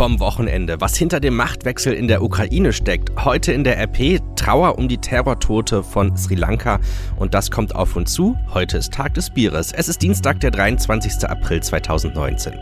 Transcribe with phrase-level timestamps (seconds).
[0.00, 3.22] vom Wochenende, was hinter dem Machtwechsel in der Ukraine steckt.
[3.22, 6.80] Heute in der RP Trauer um die Terrortote von Sri Lanka
[7.16, 8.34] und das kommt auf uns zu.
[8.54, 9.72] Heute ist Tag des Bieres.
[9.72, 11.28] Es ist Dienstag, der 23.
[11.28, 12.54] April 2019.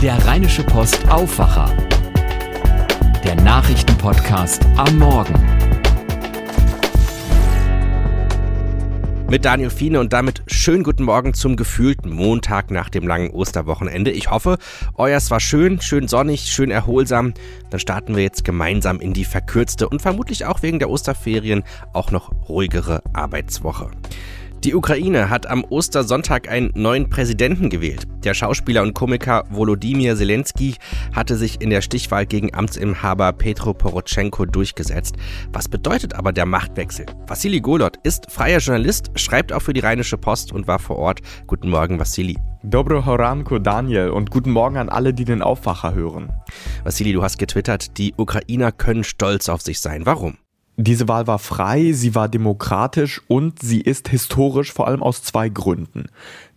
[0.00, 1.76] Der Rheinische Post Aufwacher.
[3.22, 5.77] Der Nachrichtenpodcast am Morgen.
[9.30, 14.10] Mit Daniel Fiene und damit schönen guten Morgen zum gefühlten Montag nach dem langen Osterwochenende.
[14.10, 14.56] Ich hoffe,
[14.94, 17.34] euers war schön, schön sonnig, schön erholsam.
[17.68, 22.10] Dann starten wir jetzt gemeinsam in die verkürzte und vermutlich auch wegen der Osterferien auch
[22.10, 23.90] noch ruhigere Arbeitswoche.
[24.64, 28.08] Die Ukraine hat am Ostersonntag einen neuen Präsidenten gewählt.
[28.24, 30.74] Der Schauspieler und Komiker Volodymyr Zelensky
[31.14, 35.14] hatte sich in der Stichwahl gegen Amtsinhaber Petro Poroschenko durchgesetzt.
[35.52, 37.06] Was bedeutet aber der Machtwechsel?
[37.28, 41.20] Vassili Golot ist freier Journalist, schreibt auch für die Rheinische Post und war vor Ort.
[41.46, 42.36] Guten Morgen, Vassili.
[42.64, 46.32] Dobro Horanko, Daniel und guten Morgen an alle, die den Aufwacher hören.
[46.82, 50.04] Vassili, du hast getwittert, die Ukrainer können stolz auf sich sein.
[50.04, 50.36] Warum?
[50.80, 55.48] Diese Wahl war frei, sie war demokratisch und sie ist historisch vor allem aus zwei
[55.48, 56.06] Gründen.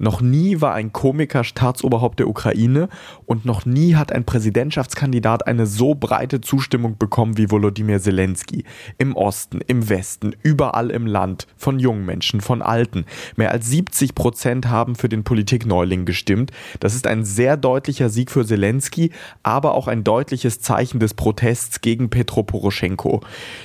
[0.01, 2.89] Noch nie war ein Komiker Staatsoberhaupt der Ukraine
[3.27, 8.63] und noch nie hat ein Präsidentschaftskandidat eine so breite Zustimmung bekommen wie Volodymyr Zelensky.
[8.97, 13.05] Im Osten, im Westen, überall im Land, von jungen Menschen, von Alten.
[13.35, 16.49] Mehr als 70 Prozent haben für den Politikneuling gestimmt.
[16.79, 19.11] Das ist ein sehr deutlicher Sieg für Zelensky,
[19.43, 23.21] aber auch ein deutliches Zeichen des Protests gegen Petro Poroschenko.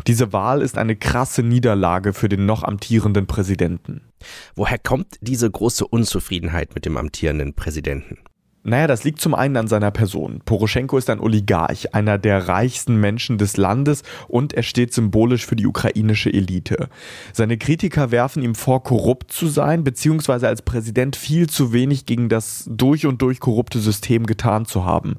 [0.07, 4.03] Diese Wahl ist eine krasse Niederlage für den noch amtierenden Präsidenten.
[4.55, 8.19] Woher kommt diese große Unzufriedenheit mit dem amtierenden Präsidenten?
[8.69, 10.41] Naja, das liegt zum einen an seiner Person.
[10.45, 15.55] Poroschenko ist ein Oligarch, einer der reichsten Menschen des Landes und er steht symbolisch für
[15.55, 16.89] die ukrainische Elite.
[17.33, 22.29] Seine Kritiker werfen ihm vor, korrupt zu sein, beziehungsweise als Präsident viel zu wenig gegen
[22.29, 25.19] das durch und durch korrupte System getan zu haben.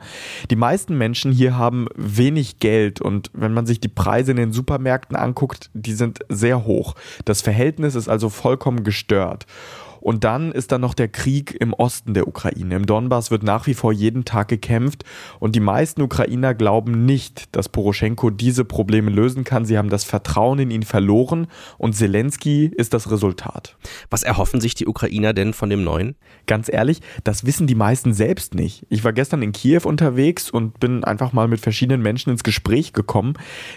[0.52, 4.52] Die meisten Menschen hier haben wenig Geld und wenn man sich die Preise in den
[4.52, 6.96] Supermärkten anguckt, die sind sehr hoch.
[7.24, 9.46] Das Verhältnis ist also vollkommen gestört.
[10.08, 12.78] Und dann ist da noch der Krieg im Osten der Ukraine.
[12.78, 15.04] Im Donbass wird nach wie vor jeden Tag gekämpft
[15.42, 19.66] und die meisten Ukrainer glauben nicht, dass Poroschenko diese Probleme lösen kann.
[19.66, 21.48] Sie haben das Vertrauen in ihn verloren
[21.78, 23.76] und Zelensky ist das Resultat.
[24.10, 26.16] Was erhoffen sich die Ukrainer denn von dem Neuen?
[26.46, 28.86] Ganz ehrlich, das wissen die meisten selbst nicht.
[28.88, 32.94] Ich war gestern in Kiew unterwegs und bin einfach mal mit verschiedenen Menschen ins Gespräch
[32.94, 33.34] gekommen.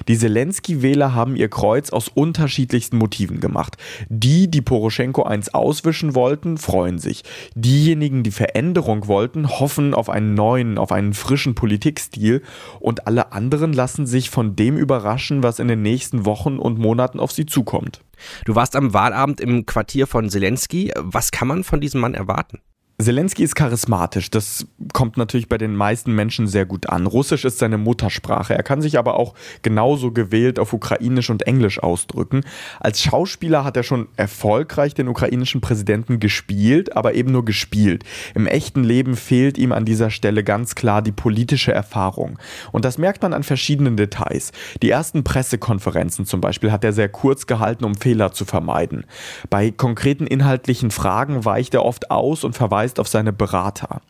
[0.07, 3.79] Die Zelensky-Wähler haben ihr Kreuz aus unterschiedlichsten Motiven gemacht.
[4.09, 7.25] Die, die Poroschenko eins auswischen wollten, freuen sich.
[7.55, 12.43] Diejenigen, die Veränderung wollten, hoffen auf einen neuen, auf einen frischen Politikstil
[12.79, 17.21] und alle anderen lassen sich von dem überraschen, was in den nächsten Wochen und Monaten
[17.21, 18.03] auf sie zukommt.
[18.45, 20.93] Du warst am Wahlabend im Quartier von Zelensky.
[20.97, 22.61] Was kann man von diesem Mann erwarten?
[23.01, 24.31] Zelensky ist charismatisch.
[24.31, 27.07] Das kommt natürlich bei den meisten Menschen sehr gut an.
[27.07, 28.55] Russisch ist seine Muttersprache.
[28.55, 32.43] Er kann sich aber auch genauso gewählt auf Ukrainisch und Englisch ausdrücken.
[32.81, 38.05] Als Schauspieler hat er schon erfolgreich den ukrainischen Präsidenten gespielt, aber eben nur gespielt.
[38.35, 42.39] Im echten Leben fehlt ihm an dieser Stelle ganz klar die politische Erfahrung.
[42.73, 44.53] Und das merkt man an verschiedenen Details.
[44.83, 49.05] Die ersten Pressekonferenzen zum Beispiel hat er sehr kurz gehalten, um Fehler zu vermeiden.
[49.49, 54.01] Bei konkreten inhaltlichen Fragen weicht er oft aus und verweist verweist auf seine Berater.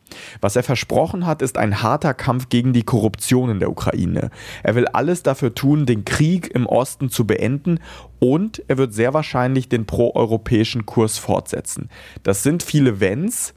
[0.41, 4.29] Was er versprochen hat, ist ein harter Kampf gegen die Korruption in der Ukraine.
[4.63, 7.79] Er will alles dafür tun, den Krieg im Osten zu beenden
[8.19, 11.89] und er wird sehr wahrscheinlich den proeuropäischen Kurs fortsetzen.
[12.23, 13.53] Das sind viele Wenns.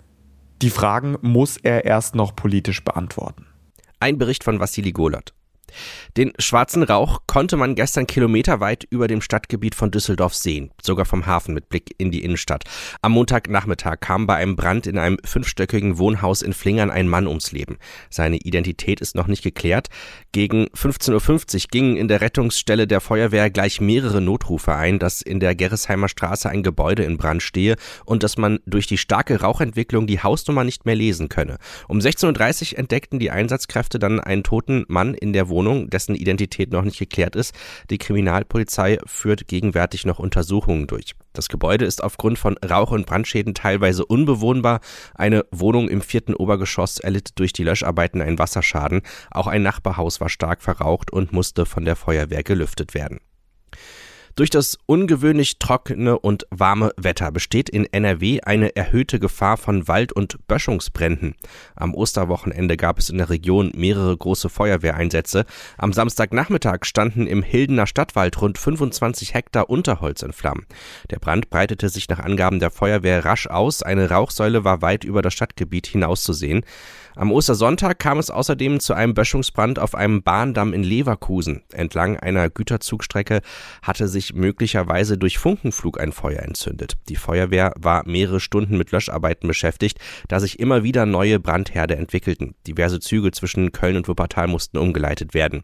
[0.63, 3.47] Die Fragen muss er erst noch politisch beantworten.
[4.01, 5.33] Ein Bericht von Vassili Golot.
[6.17, 11.27] Den schwarzen Rauch konnte man gestern kilometerweit über dem Stadtgebiet von Düsseldorf sehen, sogar vom
[11.27, 12.65] Hafen mit Blick in die Innenstadt.
[13.03, 17.53] Am Montagnachmittag kam bei einem Brand in einem fünfstöckigen Wohnhaus in Flingern ein Mann ums
[17.53, 17.79] Leben.
[18.11, 19.89] Seine Identität ist noch nicht geklärt.
[20.33, 25.41] Gegen 15.50 Uhr gingen in der Rettungsstelle der Feuerwehr gleich mehrere Notrufe ein, dass in
[25.41, 30.07] der Gerresheimer Straße ein Gebäude in Brand stehe und dass man durch die starke Rauchentwicklung
[30.07, 31.59] die Hausnummer nicht mehr lesen könne.
[31.89, 36.15] Um 16.30 Uhr entdeckten die Einsatzkräfte dann einen toten Mann in der Wohnung, dessen dessen
[36.15, 37.55] Identität noch nicht geklärt ist.
[37.91, 41.15] Die Kriminalpolizei führt gegenwärtig noch Untersuchungen durch.
[41.33, 44.81] Das Gebäude ist aufgrund von Rauch- und Brandschäden teilweise unbewohnbar.
[45.15, 49.03] Eine Wohnung im vierten Obergeschoss erlitt durch die Löscharbeiten einen Wasserschaden.
[49.31, 53.21] Auch ein Nachbarhaus war stark verraucht und musste von der Feuerwehr gelüftet werden.
[54.37, 60.13] Durch das ungewöhnlich trockene und warme Wetter besteht in NRW eine erhöhte Gefahr von Wald-
[60.13, 61.37] und Böschungsbränden.
[61.77, 65.45] Am Osterwochenende gab es in der Region mehrere große Feuerwehreinsätze.
[65.79, 70.67] Am Samstagnachmittag standen im Hildener Stadtwald rund 25 Hektar Unterholz in Flammen.
[71.11, 73.85] Der Brand breitete sich nach Angaben der Feuerwehr rasch aus.
[73.85, 76.65] Eine Rauchsäule war weit über das Stadtgebiet hinauszusehen.
[77.17, 81.63] Am Ostersonntag kam es außerdem zu einem Böschungsbrand auf einem Bahndamm in Leverkusen.
[81.73, 83.41] Entlang einer Güterzugstrecke
[83.83, 86.95] hatte sich möglicherweise durch Funkenflug ein Feuer entzündet.
[87.09, 92.57] Die Feuerwehr war mehrere Stunden mit Löscharbeiten beschäftigt, da sich immer wieder neue Brandherde entwickelten.
[92.67, 95.63] Diverse Züge zwischen Köln und Wuppertal mussten umgeleitet werden.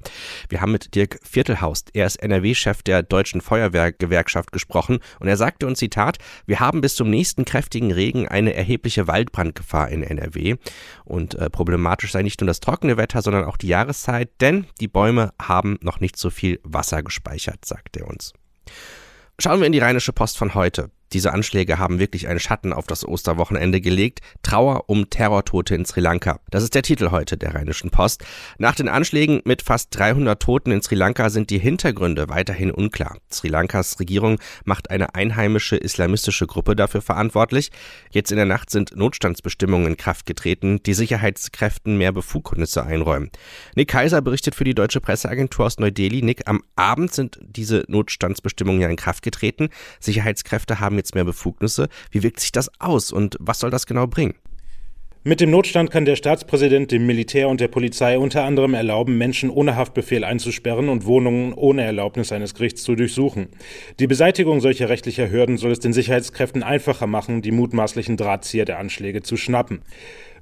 [0.48, 5.66] Wir haben mit Dirk Viertelhaust, er ist NRW-Chef der Deutschen Feuerwehrgewerkschaft, gesprochen und er sagte
[5.66, 10.56] uns, Zitat, wir haben bis zum nächsten kräftigen Regen eine erhebliche Waldbrandgefahr in NRW
[11.04, 14.88] und äh, problematisch sei nicht nur das trockene Wetter, sondern auch die Jahreszeit, denn die
[14.88, 18.32] Bäume haben noch nicht so viel Wasser gespeichert, sagt er uns.
[19.38, 20.90] Schauen wir in die Rheinische Post von heute.
[21.12, 24.20] Diese Anschläge haben wirklich einen Schatten auf das Osterwochenende gelegt.
[24.42, 26.38] Trauer um Terrortote in Sri Lanka.
[26.50, 28.24] Das ist der Titel heute der Rheinischen Post.
[28.58, 33.18] Nach den Anschlägen mit fast 300 Toten in Sri Lanka sind die Hintergründe weiterhin unklar.
[33.32, 37.70] Sri Lankas Regierung macht eine einheimische islamistische Gruppe dafür verantwortlich.
[38.10, 43.30] Jetzt in der Nacht sind Notstandsbestimmungen in Kraft getreten, die Sicherheitskräften mehr Befugnisse einräumen.
[43.74, 46.22] Nick Kaiser berichtet für die deutsche Presseagentur aus Neu-Delhi.
[46.22, 49.70] Nick, am Abend sind diese Notstandsbestimmungen ja in Kraft getreten.
[49.98, 51.88] Sicherheitskräfte haben jetzt mehr Befugnisse.
[52.10, 54.34] Wie wirkt sich das aus und was soll das genau bringen?
[55.22, 59.50] Mit dem Notstand kann der Staatspräsident dem Militär und der Polizei unter anderem erlauben, Menschen
[59.50, 63.48] ohne Haftbefehl einzusperren und Wohnungen ohne Erlaubnis eines Gerichts zu durchsuchen.
[63.98, 68.78] Die Beseitigung solcher rechtlicher Hürden soll es den Sicherheitskräften einfacher machen, die mutmaßlichen Drahtzieher der
[68.78, 69.82] Anschläge zu schnappen.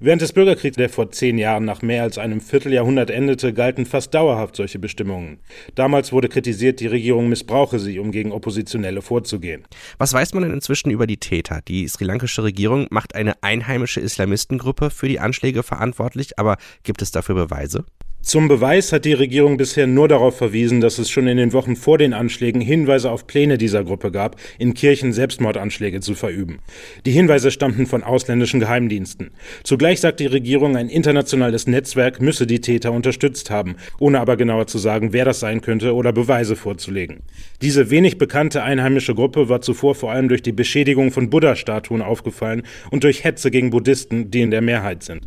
[0.00, 4.14] Während des Bürgerkriegs, der vor zehn Jahren nach mehr als einem Vierteljahrhundert endete, galten fast
[4.14, 5.40] dauerhaft solche Bestimmungen.
[5.74, 9.64] Damals wurde kritisiert, die Regierung missbrauche sie, um gegen Oppositionelle vorzugehen.
[9.98, 11.62] Was weiß man denn inzwischen über die Täter?
[11.66, 17.10] Die sri lankische Regierung macht eine einheimische Islamistengruppe für die Anschläge verantwortlich, aber gibt es
[17.10, 17.84] dafür Beweise?
[18.20, 21.76] Zum Beweis hat die Regierung bisher nur darauf verwiesen, dass es schon in den Wochen
[21.76, 26.58] vor den Anschlägen Hinweise auf Pläne dieser Gruppe gab, in Kirchen Selbstmordanschläge zu verüben.
[27.06, 29.30] Die Hinweise stammten von ausländischen Geheimdiensten.
[29.62, 34.66] Zugleich sagt die Regierung, ein internationales Netzwerk müsse die Täter unterstützt haben, ohne aber genauer
[34.66, 37.20] zu sagen, wer das sein könnte oder Beweise vorzulegen.
[37.62, 42.64] Diese wenig bekannte einheimische Gruppe war zuvor vor allem durch die Beschädigung von Buddha-Statuen aufgefallen
[42.90, 45.22] und durch Hetze gegen Buddhisten, die in der Mehrheit sind.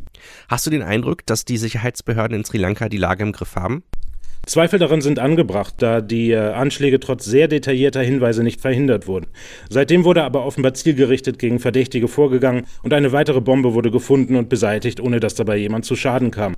[0.50, 3.83] Hast du den Eindruck, dass die Sicherheitsbehörden in Sri Lanka die Lage im Griff haben?
[4.48, 9.28] Zweifel daran sind angebracht, da die äh, Anschläge trotz sehr detaillierter Hinweise nicht verhindert wurden.
[9.69, 14.50] Seitdem wurde aber offenbar zielgerichtet gegen Verdächtige vorgegangen und eine weitere Bombe wurde gefunden und
[14.50, 16.56] beseitigt, ohne dass dabei jemand zu Schaden kam.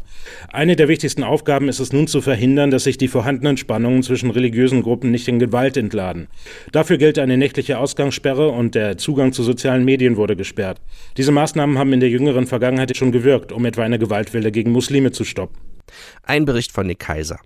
[0.47, 4.31] Eine der wichtigsten Aufgaben ist es nun zu verhindern, dass sich die vorhandenen Spannungen zwischen
[4.31, 6.27] religiösen Gruppen nicht in Gewalt entladen.
[6.71, 10.79] Dafür gilt eine nächtliche Ausgangssperre und der Zugang zu sozialen Medien wurde gesperrt.
[11.17, 15.11] Diese Maßnahmen haben in der jüngeren Vergangenheit schon gewirkt, um etwa eine Gewaltwelle gegen Muslime
[15.11, 15.72] zu stoppen.
[16.23, 17.39] Ein Bericht von Nick Kaiser.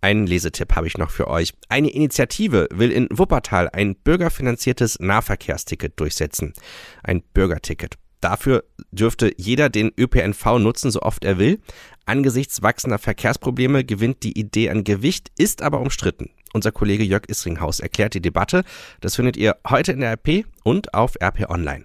[0.00, 1.52] Einen Lesetipp habe ich noch für euch.
[1.68, 6.52] Eine Initiative will in Wuppertal ein bürgerfinanziertes Nahverkehrsticket durchsetzen.
[7.02, 7.96] Ein Bürgerticket.
[8.20, 11.60] Dafür dürfte jeder den ÖPNV nutzen, so oft er will.
[12.06, 16.30] Angesichts wachsender Verkehrsprobleme gewinnt die Idee an Gewicht, ist aber umstritten.
[16.52, 18.64] Unser Kollege Jörg Isringhaus erklärt die Debatte.
[19.00, 21.84] Das findet ihr heute in der RP und auf RP Online.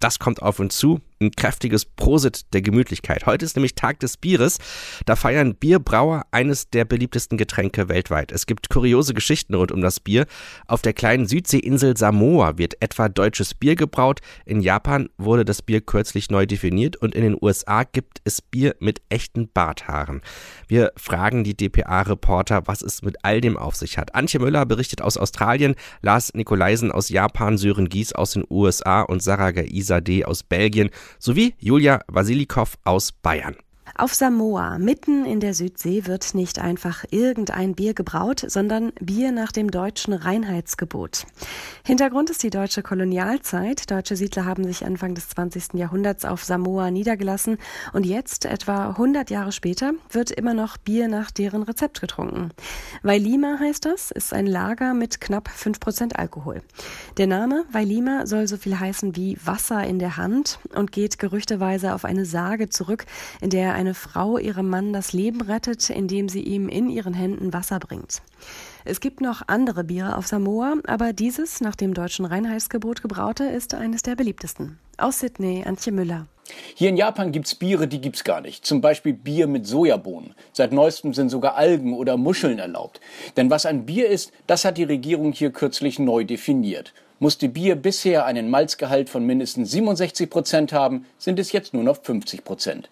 [0.00, 3.26] Das kommt auf uns zu ein kräftiges Prosit der Gemütlichkeit.
[3.26, 4.58] Heute ist nämlich Tag des Bieres.
[5.06, 8.32] Da feiern Bierbrauer eines der beliebtesten Getränke weltweit.
[8.32, 10.26] Es gibt kuriose Geschichten rund um das Bier.
[10.66, 14.20] Auf der kleinen Südseeinsel Samoa wird etwa deutsches Bier gebraut.
[14.44, 18.76] In Japan wurde das Bier kürzlich neu definiert und in den USA gibt es Bier
[18.78, 20.22] mit echten Barthaaren.
[20.68, 24.14] Wir fragen die DPA-Reporter, was es mit all dem auf sich hat.
[24.14, 29.22] Antje Müller berichtet aus Australien, Lars Nikolaisen aus Japan, Sören Gies aus den USA und
[29.22, 30.24] Sarah Gaisa D.
[30.24, 33.67] aus Belgien sowie Julia Vasilikow aus Bayern.
[34.00, 39.50] Auf Samoa, mitten in der Südsee, wird nicht einfach irgendein Bier gebraut, sondern Bier nach
[39.50, 41.26] dem deutschen Reinheitsgebot.
[41.84, 43.90] Hintergrund ist die deutsche Kolonialzeit.
[43.90, 45.74] Deutsche Siedler haben sich Anfang des 20.
[45.74, 47.58] Jahrhunderts auf Samoa niedergelassen
[47.92, 52.50] und jetzt, etwa 100 Jahre später, wird immer noch Bier nach deren Rezept getrunken.
[53.02, 56.62] Vailima heißt das, ist ein Lager mit knapp 5% Alkohol.
[57.16, 61.94] Der Name Vailima soll so viel heißen wie Wasser in der Hand und geht gerüchteweise
[61.94, 63.04] auf eine Sage zurück,
[63.40, 67.14] in der eine eine Frau ihrem Mann das Leben rettet, indem sie ihm in ihren
[67.14, 68.20] Händen Wasser bringt.
[68.84, 73.72] Es gibt noch andere Biere auf Samoa, aber dieses, nach dem deutschen Reinheitsgebot gebraute, ist
[73.72, 74.78] eines der beliebtesten.
[74.98, 76.26] Aus Sydney, Antje Müller.
[76.74, 78.66] Hier in Japan gibt's Biere, die gibt's gar nicht.
[78.66, 80.34] Zum Beispiel Bier mit Sojabohnen.
[80.52, 83.00] Seit neuestem sind sogar Algen oder Muscheln erlaubt.
[83.38, 86.92] Denn was ein Bier ist, das hat die Regierung hier kürzlich neu definiert.
[87.20, 92.02] Musste Bier bisher einen Malzgehalt von mindestens 67 Prozent haben, sind es jetzt nur noch
[92.02, 92.90] 50 Prozent.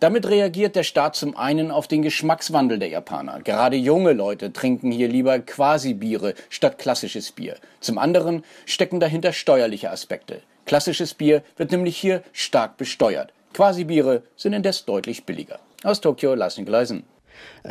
[0.00, 3.40] Damit reagiert der Staat zum einen auf den Geschmackswandel der Japaner.
[3.42, 7.56] Gerade junge Leute trinken hier lieber Quasi-Biere statt klassisches Bier.
[7.80, 10.40] Zum anderen stecken dahinter steuerliche Aspekte.
[10.66, 13.32] Klassisches Bier wird nämlich hier stark besteuert.
[13.52, 15.60] Quasi-Biere sind indes deutlich billiger.
[15.82, 17.04] Aus Tokio, Lars Nikolaisen.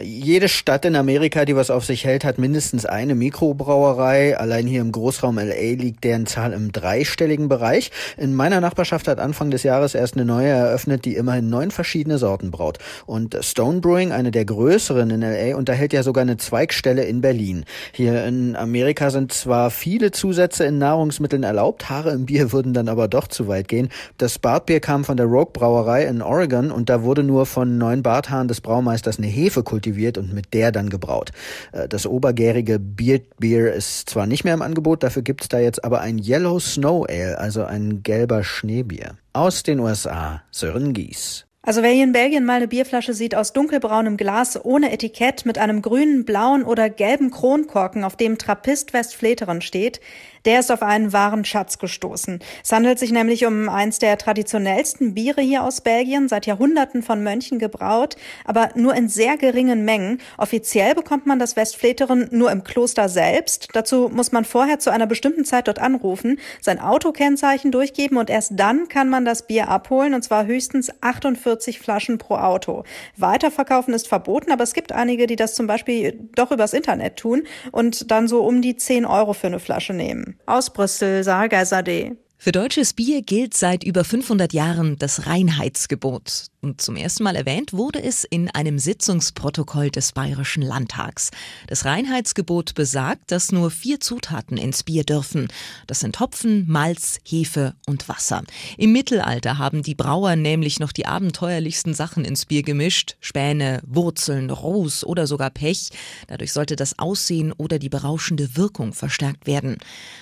[0.01, 4.35] Jede Stadt in Amerika, die was auf sich hält, hat mindestens eine Mikrobrauerei.
[4.35, 7.91] Allein hier im Großraum LA liegt deren Zahl im dreistelligen Bereich.
[8.17, 12.17] In meiner Nachbarschaft hat Anfang des Jahres erst eine neue eröffnet, die immerhin neun verschiedene
[12.17, 12.79] Sorten braut.
[13.05, 17.63] Und Stone Brewing, eine der größeren in LA, unterhält ja sogar eine Zweigstelle in Berlin.
[17.91, 22.89] Hier in Amerika sind zwar viele Zusätze in Nahrungsmitteln erlaubt, Haare im Bier würden dann
[22.89, 23.89] aber doch zu weit gehen.
[24.17, 28.01] Das Bartbier kam von der Rogue Brauerei in Oregon und da wurde nur von neun
[28.01, 31.31] Barthaaren des Braumeisters eine Hefe kultiviert und mit der dann gebraut.
[31.71, 35.83] Äh, das obergärige Beard Beer ist zwar nicht mehr im Angebot, dafür gibt's da jetzt
[35.83, 39.17] aber ein Yellow Snow Ale, also ein gelber Schneebier.
[39.33, 41.45] Aus den USA, Sören Gies.
[41.65, 45.57] Also wer hier in Belgien mal eine Bierflasche sieht aus dunkelbraunem Glas ohne Etikett mit
[45.57, 50.01] einem grünen, blauen oder gelben Kronkorken, auf dem Trappist Westfleteren steht,
[50.45, 52.39] der ist auf einen wahren Schatz gestoßen.
[52.63, 57.23] Es handelt sich nämlich um eins der traditionellsten Biere hier aus Belgien, seit Jahrhunderten von
[57.23, 60.19] Mönchen gebraut, aber nur in sehr geringen Mengen.
[60.37, 63.69] Offiziell bekommt man das Westfleteren nur im Kloster selbst.
[63.73, 68.53] Dazu muss man vorher zu einer bestimmten Zeit dort anrufen, sein Autokennzeichen durchgeben und erst
[68.55, 72.83] dann kann man das Bier abholen und zwar höchstens 48 Flaschen pro Auto.
[73.17, 77.43] Weiterverkaufen ist verboten, aber es gibt einige, die das zum Beispiel doch übers Internet tun
[77.71, 80.32] und dann so um die 10 Euro für eine Flasche nehmen.
[80.45, 82.17] Aus Brüssel, Sarah Sade.
[82.37, 86.47] Für deutsches Bier gilt seit über 500 Jahren das Reinheitsgebot.
[86.63, 91.29] Und zum ersten Mal erwähnt wurde es in einem Sitzungsprotokoll des Bayerischen Landtags.
[91.67, 95.49] Das Reinheitsgebot besagt, dass nur vier Zutaten ins Bier dürfen.
[95.87, 98.43] Das sind Hopfen, Malz, Hefe und Wasser.
[98.77, 103.17] Im Mittelalter haben die Brauer nämlich noch die abenteuerlichsten Sachen ins Bier gemischt.
[103.19, 105.89] Späne, Wurzeln, Ruß oder sogar Pech.
[106.27, 109.79] Dadurch sollte das Aussehen oder die berauschende Wirkung verstärkt werden.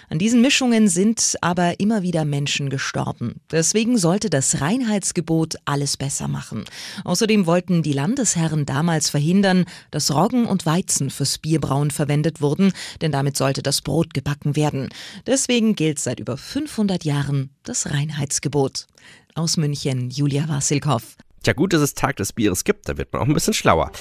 [0.10, 3.42] An diesen Mischungen sind aber immer wieder Menschen gestorben.
[3.52, 6.66] Deswegen sollte das Reinheitsgebot alles besser machen.
[7.04, 13.12] Außerdem wollten die Landesherren damals verhindern, dass Roggen und Weizen fürs Bierbrauen verwendet wurden, denn
[13.12, 14.90] damit sollte das Brot gebacken werden.
[15.28, 18.88] Deswegen gilt seit über 500 Jahren das Reinheitsgebot.
[19.36, 21.04] Aus München, Julia Wasilkow.
[21.44, 23.92] Tja, gut, dass es Tag des Bieres gibt, da wird man auch ein bisschen schlauer.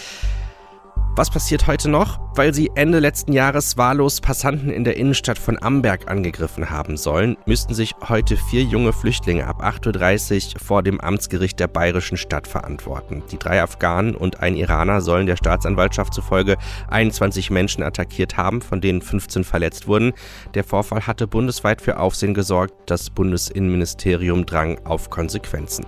[1.17, 2.21] Was passiert heute noch?
[2.37, 7.37] Weil sie Ende letzten Jahres wahllos Passanten in der Innenstadt von Amberg angegriffen haben sollen,
[7.47, 12.47] müssten sich heute vier junge Flüchtlinge ab 8.30 Uhr vor dem Amtsgericht der bayerischen Stadt
[12.47, 13.25] verantworten.
[13.33, 16.57] Die drei Afghanen und ein Iraner sollen der Staatsanwaltschaft zufolge
[16.88, 20.12] 21 Menschen attackiert haben, von denen 15 verletzt wurden.
[20.55, 22.73] Der Vorfall hatte bundesweit für Aufsehen gesorgt.
[22.87, 25.85] Das Bundesinnenministerium drang auf Konsequenzen.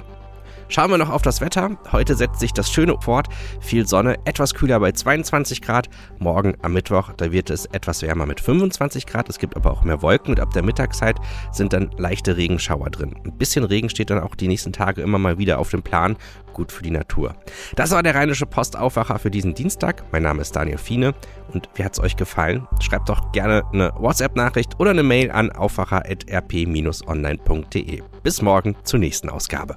[0.72, 1.76] Schauen wir noch auf das Wetter.
[1.92, 3.28] Heute setzt sich das Schöne fort.
[3.60, 5.90] Viel Sonne, etwas kühler bei 22 Grad.
[6.18, 9.28] Morgen am Mittwoch, da wird es etwas wärmer mit 25 Grad.
[9.28, 11.16] Es gibt aber auch mehr Wolken und ab der Mittagszeit
[11.50, 13.14] sind dann leichte Regenschauer drin.
[13.22, 16.16] Ein bisschen Regen steht dann auch die nächsten Tage immer mal wieder auf dem Plan.
[16.54, 17.34] Gut für die Natur.
[17.76, 20.04] Das war der Rheinische Postaufwacher für diesen Dienstag.
[20.10, 21.12] Mein Name ist Daniel Fiene
[21.52, 22.66] und wie hat es euch gefallen?
[22.80, 28.02] Schreibt doch gerne eine WhatsApp-Nachricht oder eine Mail an aufwacher.rp-online.de.
[28.22, 29.76] Bis morgen zur nächsten Ausgabe.